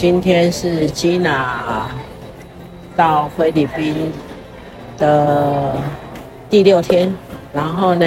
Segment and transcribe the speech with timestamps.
[0.00, 1.84] 今天是 Gina
[2.96, 4.10] 到菲律宾
[4.96, 5.74] 的
[6.48, 7.14] 第六天，
[7.52, 8.06] 然后呢，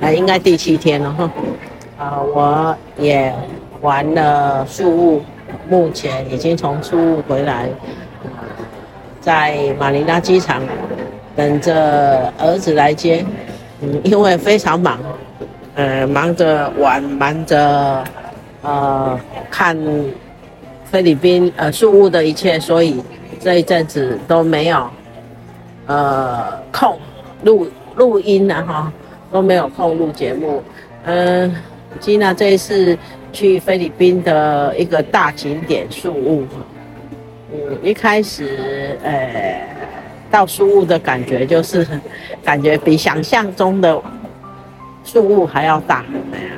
[0.00, 1.30] 啊， 应该第七天了哈。
[1.98, 3.30] 啊，我也
[3.82, 5.22] 玩了宿雾，
[5.68, 7.68] 目前已经从宿雾回来，
[9.20, 10.62] 在马尼拉机场
[11.36, 13.22] 等着儿子来接。
[13.82, 14.98] 嗯，因为非常忙，
[15.74, 18.02] 呃，忙着玩，忙着
[18.62, 19.76] 呃看
[20.90, 23.02] 菲律宾呃宿雾的一切，所以
[23.40, 24.88] 这一阵子都没有
[25.86, 26.98] 呃空
[27.42, 28.92] 录录音了哈，
[29.32, 30.62] 都没有空录节目，
[31.04, 31.56] 嗯、呃。
[32.00, 32.98] 吉娜这一次
[33.32, 36.44] 去菲律宾的一个大景点宿雾，
[37.52, 39.62] 嗯，一开始呃
[40.28, 41.86] 到宿雾的感觉就是
[42.42, 44.02] 感觉比想象中的
[45.04, 46.50] 宿雾还要大，哎呀，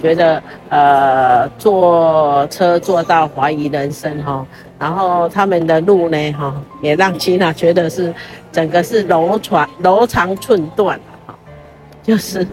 [0.00, 4.46] 觉得呃坐车坐到怀疑人生哈，
[4.78, 8.12] 然后他们的路呢哈也让吉娜觉得是
[8.50, 10.98] 整个是柔长柔肠寸断，
[12.02, 12.46] 就是。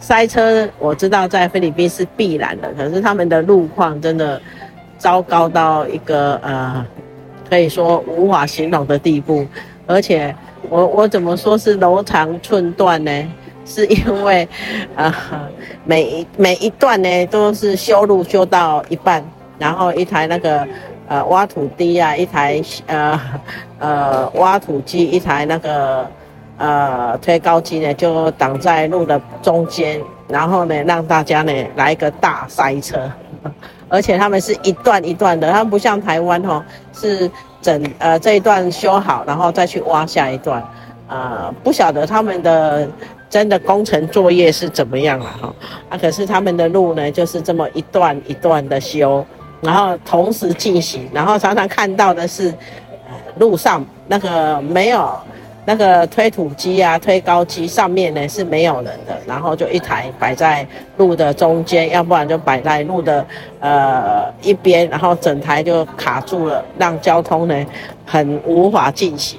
[0.00, 4.38] 塞车，我知道在菲律宾是必然的，可是他们的路况真的
[4.98, 6.84] 糟糕到一个呃，
[7.48, 9.46] 可以说无法形容的地步。
[9.86, 10.34] 而且
[10.68, 13.10] 我我怎么说是柔肠寸断呢？
[13.64, 14.48] 是因为
[14.96, 15.12] 呃
[15.84, 19.24] 每一每一段呢都是修路修到一半，
[19.58, 20.66] 然后一台那个
[21.08, 23.20] 呃挖土机啊，一台呃
[23.78, 26.06] 呃挖土机，一台那个。
[26.58, 33.10] 呃，推高机呢就挡在路的中间，然后呢让大家呢来一个大塞车，
[33.88, 36.62] 而且他们是一段一段的，他们不像台湾哦，
[36.92, 37.28] 是
[37.60, 40.62] 整呃这一段修好，然后再去挖下一段，
[41.12, 42.88] 呃不晓得他们的
[43.28, 45.54] 真的工程作业是怎么样了哈，
[45.90, 49.24] 啊可是他们的路呢就是这么一段一段的修，
[49.60, 52.48] 然后同时进行，然后常常看到的是，
[53.08, 55.12] 呃，路上那个没有。
[55.64, 63.24] 那个推土机啊，推高机上面呢是没有人的，然后就一台摆在路的中间，要不然就摆在路的
[63.60, 67.54] 呃一边，然后整台就卡住了，让交通呢
[68.04, 69.38] 很无法进行。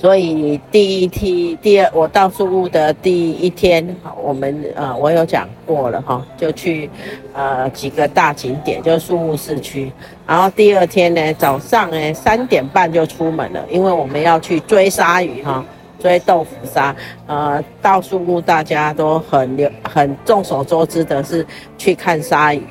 [0.00, 3.86] 所以第一梯，第二，我到宿雾的第一天，
[4.22, 6.88] 我们呃，我有讲过了哈，就去
[7.34, 9.92] 呃几个大景点，就是宿雾市区。
[10.26, 15.62] 然后第二天呢，早上呢三点半就出门了，因为我们要去追鲨鱼哈，
[15.98, 16.96] 追豆腐鲨。
[17.26, 21.46] 呃，到宿雾大家都很流很众所周知的是
[21.76, 22.62] 去看鲨鱼，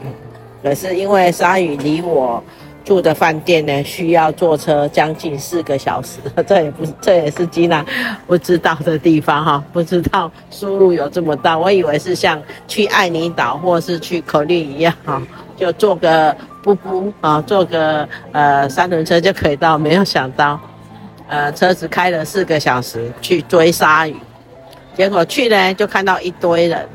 [0.64, 2.44] 可是因为鲨鱼离我。
[2.86, 7.86] 住的饭店呢，需要坐车将近四个小时， 这也不是，这也是吉娜
[8.26, 15.22] 不知道的地方哈，不知道输入有这么大，我以为是像去爱尼岛或是去可丽一样哈，
[15.56, 20.60] 就坐个布布啊，坐个呃三轮车就可以到，没有想到，
[21.28, 24.16] 呃车子开了四个小时去追鲨鱼，
[24.96, 26.88] 结果去呢就看到一堆人，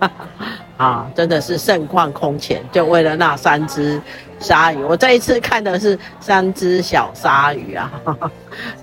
[0.00, 0.46] 哈 哈
[0.78, 4.00] 啊，真的是盛况空前，就为了那三只。
[4.40, 8.30] 鲨鱼，我这一次看的是三只小鲨鱼啊，哈哈，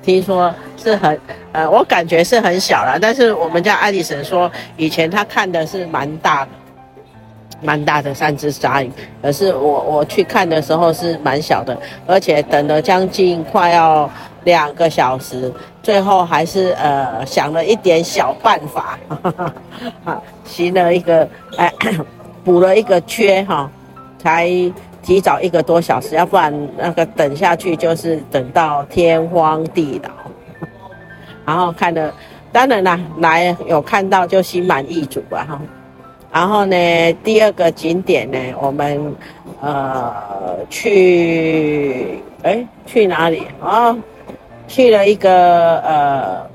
[0.04, 1.18] 听说是很，
[1.54, 6.52] 呃，我感觉是很小了，但是我们家爱丽婶说，以前她看的是蛮大的，
[7.66, 8.92] 蛮大的三只鲨鱼，
[9.22, 14.10] 可是我我去看的时候是蛮小的，而且等了将近快要
[14.44, 15.52] 两个小时，
[15.82, 19.54] 最后还是呃想了一点小办法，哈哈
[20.06, 21.28] 哈，行了一个，
[21.58, 21.74] 哎，
[22.46, 23.70] 补了一个缺哈，
[24.20, 24.50] 才。
[25.06, 30.10] 提早一个多小时，要不然那个等下去就是等到天荒地老。
[31.46, 32.12] 然后看了，
[32.52, 35.62] 当然啦，来有看到就心满意足吧哈。
[36.36, 39.16] 然后呢，第二个景点呢，我们
[39.62, 40.14] 呃
[40.70, 43.98] 去，哎去哪里啊、哦？
[44.68, 46.46] 去了一个呃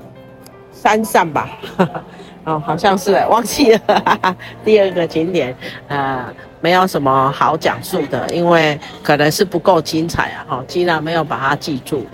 [0.71, 1.49] 山上吧，
[2.45, 3.79] 哦好像是忘记了。
[4.63, 5.55] 第二个景点
[5.87, 6.23] 呃。
[6.63, 12.05] 没有什么好讲述的，因为可能是不够精彩啊，哈，竟然没有把它记住。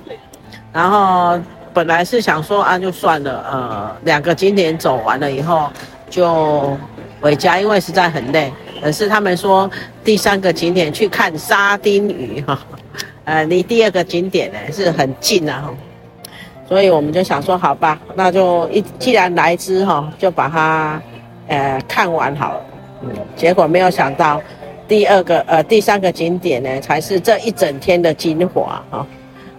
[0.71, 1.37] 然后
[1.73, 5.69] 本来是想说啊，就算了，呃，两个景点走完了以后
[6.09, 6.77] 就
[7.19, 8.51] 回家，因为实在很累。
[8.81, 9.69] 可是他们说
[10.03, 12.59] 第三个景点去看沙丁鱼哈，
[13.25, 15.69] 呃，离第二个景点呢是很近啊，
[16.67, 21.01] 所以我们就想说好吧，那就一既然来之哈，就把它
[21.47, 22.61] 呃看完好了。
[23.01, 24.39] 嗯，结果没有想到
[24.87, 29.07] 第二个呃第三个景点呢才是这一整天的精华哈。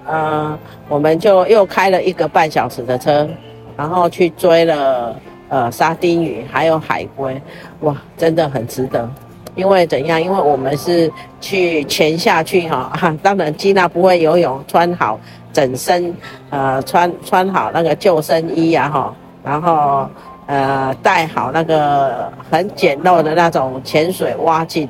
[0.07, 0.59] 呃，
[0.89, 3.29] 我们就又开了一个半小时的车，
[3.77, 5.15] 然后去追了
[5.49, 7.41] 呃沙丁鱼，还有海龟，
[7.81, 9.09] 哇，真的很值得。
[9.55, 10.23] 因为怎样？
[10.23, 11.11] 因为我们是
[11.41, 15.19] 去潜下去哈，哈，当然吉娜不会游泳，穿好
[15.53, 16.15] 整身
[16.51, 20.09] 呃穿穿好那个救生衣呀、啊、哈，然后
[20.47, 24.89] 呃带好那个很简陋的那种潜水蛙镜、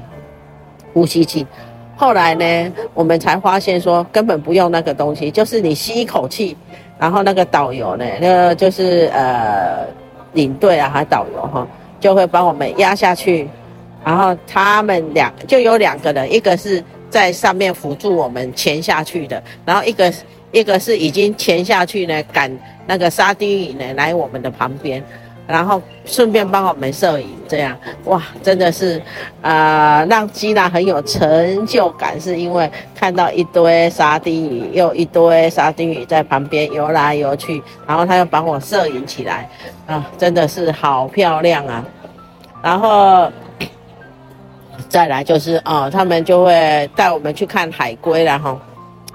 [0.92, 1.46] 呼吸器。
[1.96, 6.54] 后来呢，我们才发现说根本不用那个东西，就是你吸一口气，
[6.98, 9.86] 然后那个导游呢，那就是呃
[10.32, 11.66] 领队啊，还导游哈，
[12.00, 13.48] 就会帮我们压下去，
[14.04, 20.12] 然后他们两就有两个人，一个是在上面辅助我们潜下去的，然后一个
[20.52, 22.50] 一个是已经潜下去呢，赶
[22.86, 25.02] 那个沙丁鱼呢来我们的旁边。
[25.48, 27.74] 然后顺便帮我们摄影，这样
[28.04, 29.00] 哇，真的是，
[29.40, 39.48] 呃，让吉娜很有成就感，是因为看到一堆沙丁鱼，又一堆沙丁鱼在旁边游来游去，然后他又帮我摄影起来，
[39.86, 41.82] 啊、真的是好漂亮啊！
[42.62, 43.32] 然后
[44.90, 48.60] 再来就是啊、呃，他们就会带我们去看海龟然后。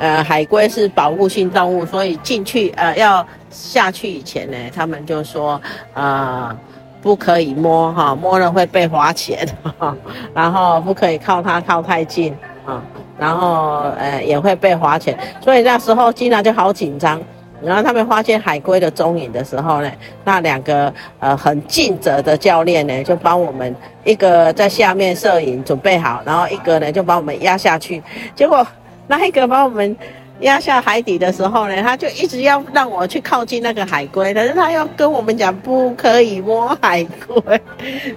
[0.03, 5.61] 呃，海龟是保护性动物，所以进去呃要下去以前呢，他们就说
[5.93, 6.53] 呃
[7.01, 9.47] 不可以摸哈，摸了会被罚钱，
[10.35, 12.35] 然后不可以靠它靠太近
[12.65, 12.83] 啊，
[13.17, 17.21] 然后呃也会被罚钱，所以那时候吉娜就好紧张。
[17.63, 19.89] 然后他们发现海龟的踪影的时候呢，
[20.25, 23.73] 那两个呃很尽责的教练呢就帮我们
[24.03, 28.03] 一个在下面摄影准备好，然后一个呢就把我们压下去，
[28.35, 28.67] 结果。
[29.07, 29.95] 那一个把我们
[30.39, 37.61] 压下海底的时候呢，他就一直要让我去靠近那个海龟，可是他要跟我们讲不可以摸海龟，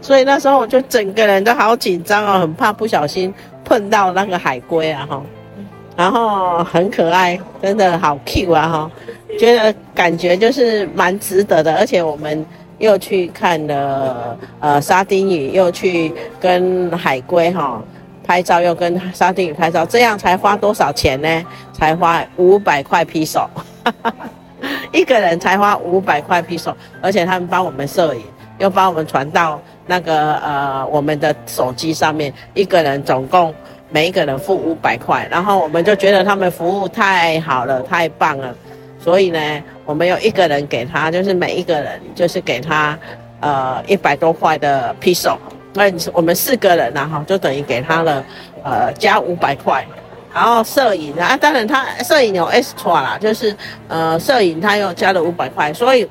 [0.00, 3.32] 所以那时候我就整个人都好紧张哦，很怕不小心
[3.64, 5.22] 碰到那个海龟啊哈，
[5.96, 8.90] 然后很可爱，真的好 cute 啊哈，
[9.38, 12.44] 觉得感觉就是蛮值得的，而且我们
[12.78, 17.82] 又去看了呃沙丁鱼，又去跟海龟哈。
[18.26, 21.44] 拍照又跟沙丁鱼拍照，这样才花多少钱呢？
[21.72, 23.48] 才花五百块披索，
[24.92, 28.22] 一个人才花五百块披手，而且他们帮我们摄影，
[28.58, 33.54] 又帮我们传到那个呃我们的手机上面，一个人总共
[33.90, 38.52] 每一个人付五百块，然后我们就觉得他们服务太好了，太棒了，
[38.98, 42.98] 所以呢，我们有一个人给他，就是每一个人就是给他
[43.40, 45.38] 呃一百多块的披手。
[45.76, 48.24] 那我们四个人然后就等于给他了，
[48.64, 49.86] 呃，加五百块，
[50.34, 53.54] 然后摄影啊，当然他摄影有 extra 啦，就是
[53.86, 56.08] 呃，摄影他又加了五百块，所以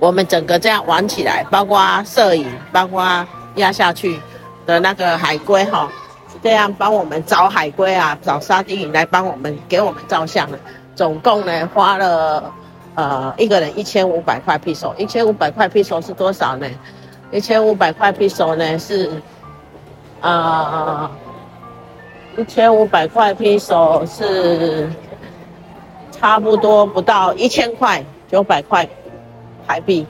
[0.00, 3.24] 我们整个这样玩起来，包括摄影，包括
[3.54, 4.18] 压下去
[4.66, 5.88] 的那个海龟哈，
[6.42, 10.48] 这样帮我们找海龟啊，找沙丁鱼来帮我们给我们照相，
[10.96, 12.52] 总共呢花了
[12.96, 16.66] 呃一个人一千五百块披索，一千五百块披索是多少呢？
[17.30, 19.10] 一千五百块披索呢是，
[20.20, 21.10] 啊，
[22.36, 24.90] 一千五百块披索是
[26.10, 28.88] 差不多不到一千块，九百块
[29.66, 30.06] 台币，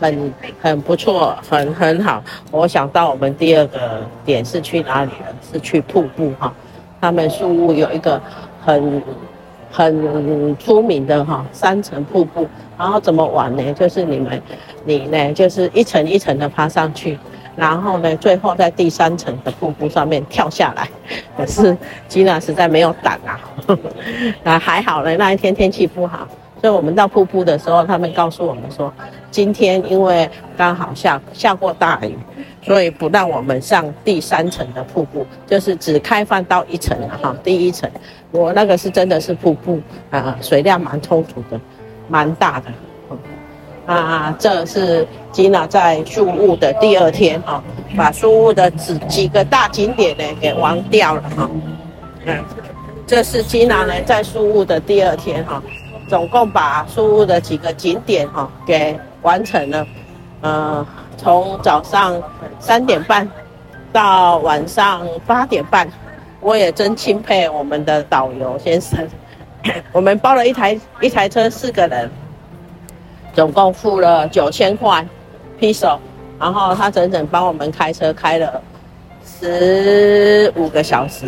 [0.00, 2.22] 很很不错，很很好。
[2.50, 5.34] 我想到我们第二个点是去哪里了？
[5.52, 6.52] 是去瀑布哈。
[7.00, 8.20] 他们树屋有一个
[8.64, 9.02] 很。
[9.72, 12.44] 很出名的哈，三层瀑布，
[12.80, 13.72] 然后怎么玩呢？
[13.74, 14.42] 就是你们，
[14.86, 17.18] 你呢，就是一层一层的爬上去，
[17.54, 20.88] 然后呢，最后在第三层的瀑布上面跳下来。
[21.36, 21.76] 可是
[22.08, 23.38] 吉娜实在没有胆啊，
[24.44, 26.26] 啊还好呢，那一天天气不好，
[26.58, 28.90] 所以我们到瀑布的时候，他们告诉我们说，
[29.30, 32.16] 今天因为刚好下下过大雨。
[32.62, 37.90] 所以不让我们上第三层的瀑布，就是只开放到一层哈，第一层。
[38.30, 41.58] 我那个是真的是瀑布啊，水量蛮充足的，
[42.10, 42.66] 蛮大的。
[43.86, 47.62] 啊，这是吉娜在树屋的第二天哈，
[47.96, 51.50] 把树屋的几几个大景点呢给玩掉了哈。
[52.26, 52.44] 嗯，
[53.06, 55.62] 这是吉娜呢在树屋的第二天哈，
[56.08, 59.86] 总共把树屋的几个景点哈给完成了，
[60.42, 60.86] 嗯。
[61.22, 62.18] 从早上
[62.60, 63.28] 三点半
[63.92, 65.86] 到晚上八点半，
[66.40, 69.06] 我也真钦佩我们的导游先生，
[69.92, 72.10] 我们包了一台一台车，四个人，
[73.34, 75.06] 总共付了九千块
[75.60, 75.98] peso，
[76.38, 78.62] 然后他整整帮我们开车开了
[79.24, 81.26] 十五个小时，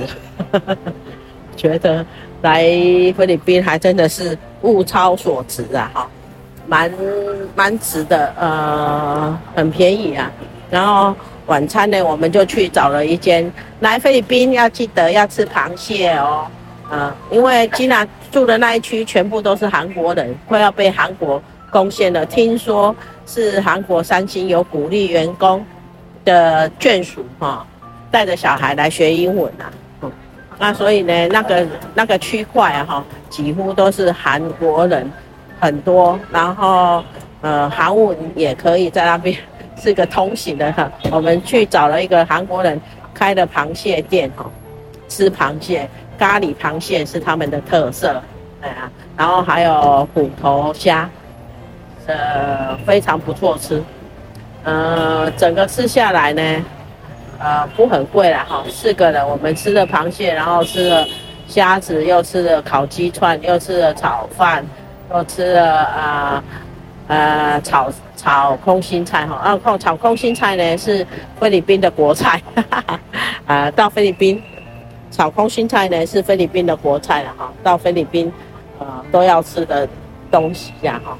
[1.56, 2.04] 觉得
[2.40, 6.08] 来菲律宾还真的是物超所值啊，哈，
[6.66, 6.90] 蛮
[7.54, 10.30] 蛮值的，呃，很便宜啊。
[10.70, 11.14] 然后
[11.46, 16.46] 晚餐呢，我们就去找了一间，来菲律宾要记得要吃螃蟹哦。
[16.94, 22.24] 嗯、因为吉娜住的那一区全部都是韩国人，快要被韩国攻陷了。
[22.24, 22.96] 听说
[23.26, 25.62] 是韩国三星有鼓励员工
[26.24, 27.64] 的眷属哈，
[28.10, 29.70] 带着小孩来学英文啊。
[30.58, 35.10] 那所以呢，那个那个区块哈，几乎都是韩国人
[35.60, 37.04] 很多，然后
[37.42, 39.36] 呃，韩文也可以在那边
[39.76, 40.90] 是个通行的哈。
[41.10, 42.80] 我们去找了一个韩国人
[43.12, 44.50] 开的螃蟹店哈，
[45.06, 45.86] 吃螃蟹。
[46.22, 48.22] 咖喱螃蟹是他们的特色，
[48.60, 51.10] 哎呀，然后还有虎头虾，
[52.06, 53.82] 呃，非常不错吃，
[54.62, 56.64] 呃，整个吃下来呢，
[57.40, 61.04] 呃，不很贵啦哈，四个人我们吃了螃蟹，然后吃了
[61.48, 64.64] 虾子，又吃了烤鸡串，又吃了炒饭，
[65.12, 66.44] 又吃了啊
[67.08, 71.04] 呃，呃炒炒空心菜哈，啊空炒空心菜呢是
[71.40, 73.00] 菲律宾的国菜，哈哈哈，
[73.46, 74.40] 啊到菲律宾。
[75.12, 78.32] 炒空心菜呢是菲律宾的国菜了哈，到菲律宾，
[78.78, 79.86] 呃都要吃的
[80.30, 81.18] 东西呀哈，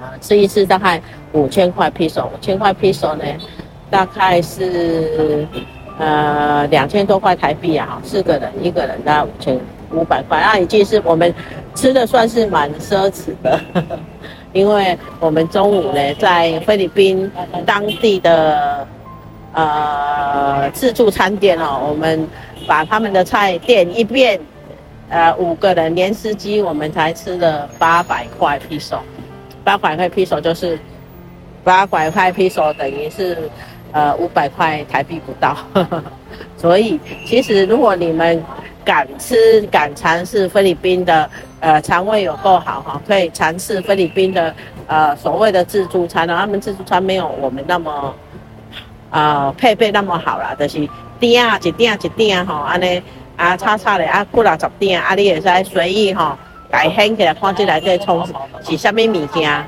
[0.00, 3.24] 呃吃一次大概五千块披索五千块披索呢
[3.88, 5.46] 大概是
[5.96, 9.56] 呃两千多块台币啊，四个人一个人大概五千
[9.92, 11.32] 五百块，那已经是我们
[11.76, 13.60] 吃的算是蛮奢侈的，
[14.52, 17.30] 因为我们中午呢在菲律宾
[17.64, 18.84] 当地的
[19.52, 22.28] 呃自助餐店哦，我们。
[22.66, 24.40] 把他们的菜点一遍，
[25.08, 29.00] 呃，五个人连司机，我们才吃了八百块披索，
[29.62, 30.78] 八百块披索就是
[31.64, 33.50] 八百块披索，等于是
[33.92, 35.56] 呃五百块台币不到。
[36.56, 38.42] 所以其实如果你们
[38.84, 41.28] 敢吃敢尝试菲律宾的，
[41.60, 44.54] 呃，肠胃有够好哈，可以尝试菲律宾的
[44.86, 48.14] 呃所谓的自助餐，他们自助餐没有我们那么
[49.12, 50.88] 呃配备那么好啦，就是。
[51.22, 53.00] 点啊，一点一点吼，安尼
[53.36, 56.36] 啊，炒炒咧啊，过了十点啊，你会使随意吼，
[56.68, 58.26] 改掀起来看这来这葱
[58.64, 59.64] 是啥物物件，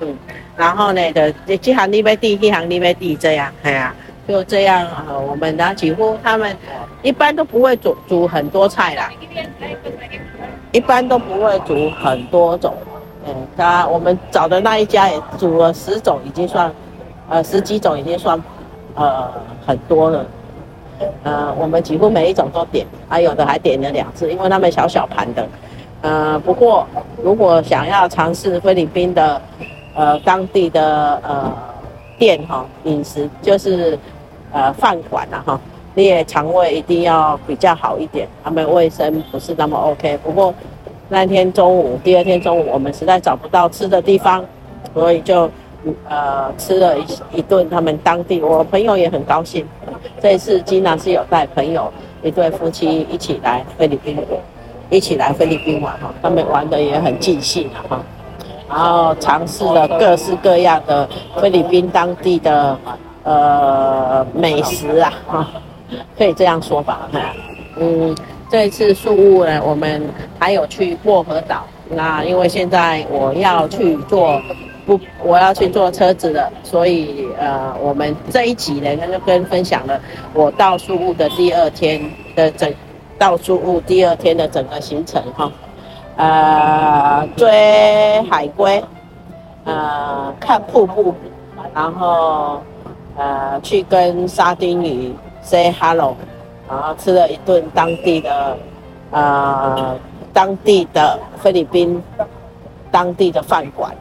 [0.00, 0.16] 嗯，
[0.56, 3.94] 然后呢，就这这行你要点，那行你要点，这样，哎呀、啊，
[4.26, 6.56] 就这样啊，我们呢几乎他们
[7.02, 9.10] 一般都不会煮煮很多菜啦，
[10.72, 12.74] 一般都不会煮很多种，
[13.26, 16.72] 嗯，他我们找的那一家也煮了十种，已经算，
[17.28, 18.42] 呃，十几种已经算，
[18.94, 19.28] 呃，
[19.66, 20.24] 很多了。
[21.24, 25.44] 呃，我们几乎每一种都点，还有的还点了两次，因为他们小小盘的。
[26.02, 26.86] 呃，不过
[27.22, 29.42] 如果想要尝试菲律宾的
[29.96, 31.52] 呃当地的呃
[32.16, 33.98] 店哈饮食，就是
[34.52, 35.60] 呃饭馆呐哈，
[35.94, 40.16] 你也肠胃一定要比较好一点，他们卫生不是那么 OK。
[40.18, 40.54] 不过
[41.08, 44.44] 那天中午，第二天中午我们实在找不到吃的地方，
[44.94, 45.50] 所以就。
[46.08, 47.04] 呃，吃了一
[47.38, 49.66] 一顿，他们当地我朋友也很高兴。
[50.22, 54.18] 这一次吉娜是有带朋友一对夫妻一起来菲律宾，
[54.88, 58.00] 一起来菲律宾玩哈，他们玩的也很尽兴哈。
[58.68, 62.78] 然后尝试了各式各样的菲律宾当地的
[63.24, 65.48] 呃美食啊哈，
[66.16, 67.08] 可以这样说吧。
[67.78, 68.16] 嗯，
[68.50, 71.64] 这一次宿务呢，我们还有去薄荷岛。
[71.90, 74.40] 那因为现在我要去做。
[74.86, 79.98] 不，我要去坐车子了，所以呃，我们这一集呢，就跟分享了
[80.32, 82.00] 我到宿雾的第二天
[82.36, 82.72] 的整，
[83.18, 85.50] 到宿雾第二天的整个行程哈，
[86.16, 88.82] 呃，追海龟，
[89.64, 91.14] 呃，看瀑布，
[91.74, 92.60] 然后
[93.16, 96.14] 呃，去跟沙丁鱼 say hello，
[96.68, 98.56] 然后吃了一顿当地的
[99.12, 99.96] 呃，
[100.32, 102.02] 当地的菲律宾
[102.90, 103.94] 当地的饭馆。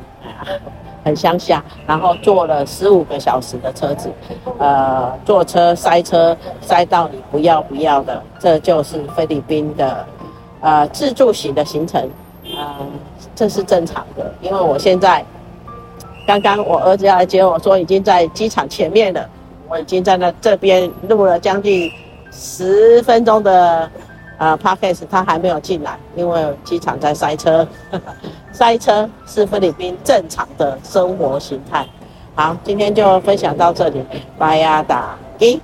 [1.04, 4.10] 很乡下，然后坐了十五个小时的车子，
[4.58, 10.06] 呃，坐车塞车塞到你不要不要的，这就是菲律宾的
[10.62, 12.10] 呃自助型的行程，
[12.56, 12.76] 呃，
[13.36, 15.26] 这是正常的，因为我现在
[16.26, 19.30] 刚刚我儿子要来接我说已经在机场前面了，
[19.68, 21.92] 我已经在那这边录了将近
[22.32, 23.92] 十分钟的。
[24.38, 27.68] 啊，Parkes 他还没有进来，因为机场在塞车。
[28.52, 31.88] 塞车是菲律宾正常的生活形态。
[32.36, 34.04] 好，今天就分享到这里，
[34.38, 35.60] 拜呀打给。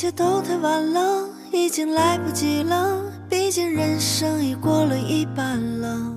[0.00, 3.02] 一切都太晚了，已经来不及了。
[3.28, 6.16] 毕竟人生已过了一半了，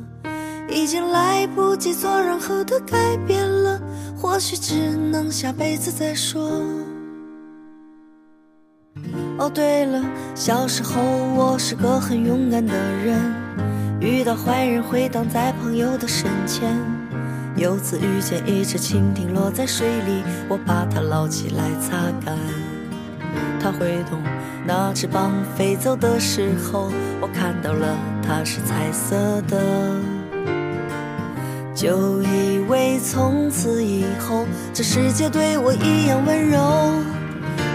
[0.69, 3.77] 已经来不及做任何的改变了。
[4.15, 6.63] 或许只能下辈子再说。
[9.37, 10.01] 哦，对了，
[10.33, 11.01] 小时候
[11.35, 13.19] 我是个很勇敢的人，
[13.99, 16.73] 遇到坏人会挡在朋友的身前。
[17.57, 22.37] 有次遇见一只蜻蜓落在水里，我把它捞起来擦干。
[23.63, 24.21] 它挥动
[24.67, 26.91] 那翅膀飞走的时候，
[27.21, 29.15] 我看到了它是彩色
[29.47, 29.57] 的，
[31.73, 36.59] 就以为从此以后这世界对我一样温柔。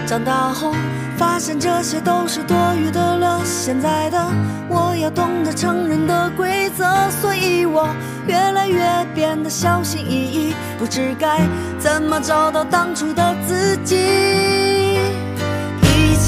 [0.05, 0.73] 长大后
[1.17, 4.31] 发现这些都是多余的了，现在的
[4.69, 6.85] 我要懂得成人的规则，
[7.19, 7.87] 所以我。
[8.27, 8.83] 越来越
[9.15, 11.39] 变得小心翼翼，不知该
[11.79, 14.48] 怎么找到当初的自己。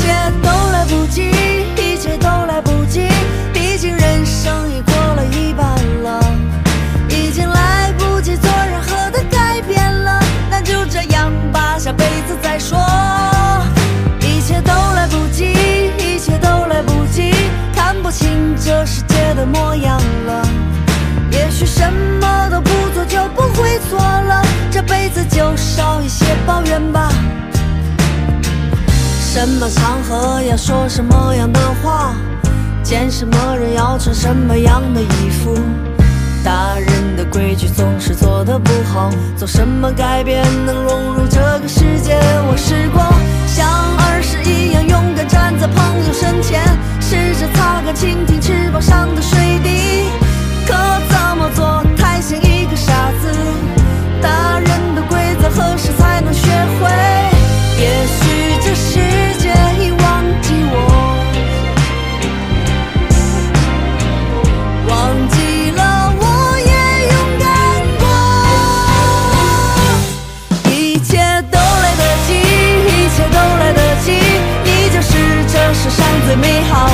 [0.01, 0.10] 一切
[0.41, 1.29] 都来不及，
[1.77, 3.08] 一切都来不及，
[3.53, 6.20] 毕竟人生已过了一半了，
[7.08, 10.20] 已经来不及做任何的改变了。
[10.50, 12.79] 那就这样吧，下辈子再说。
[14.22, 15.53] 一切都来不及，
[16.00, 17.34] 一切都来不及，
[17.75, 20.48] 看不清这世界的模样了。
[21.31, 21.81] 也许什
[22.20, 27.12] 么都不做就不会错了，这辈子就少一些抱怨吧。
[29.33, 32.13] 什么场合要说什么样的话，
[32.83, 35.57] 见什么人要穿什么样的衣服，
[36.43, 42.19] 大人的规矩总是做得不好，做什么改变能融入这个世界？
[42.50, 43.01] 我试过
[43.47, 46.62] 像儿时一样勇敢站在朋友身前，
[46.99, 50.10] 试着擦干蜻蜓翅膀上的水滴。
[50.67, 50.73] 可
[51.08, 51.82] 怎么做
[76.32, 76.90] 最美好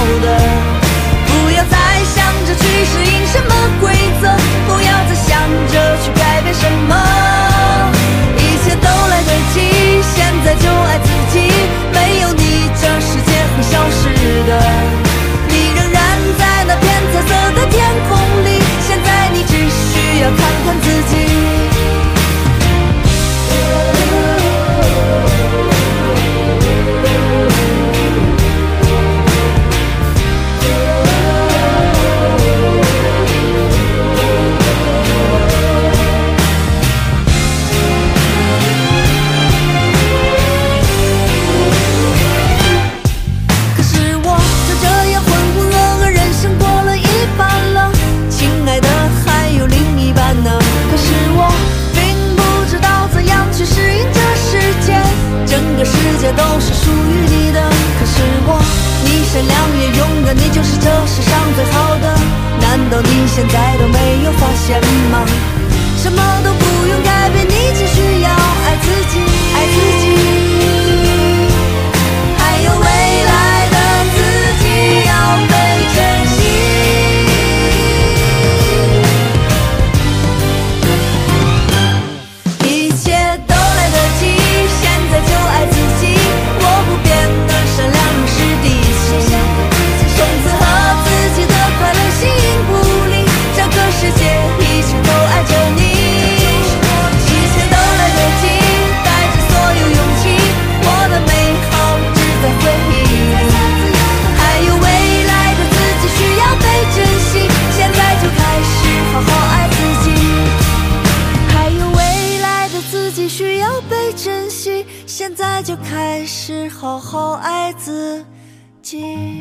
[118.89, 119.37] 现